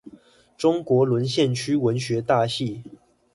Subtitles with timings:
[0.57, 2.81] 中國淪陷區文學大系